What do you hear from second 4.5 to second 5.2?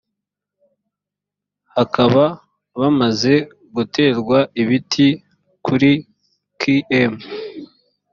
ibiti